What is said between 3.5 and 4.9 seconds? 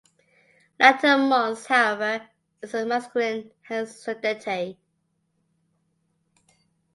hence Sudeti.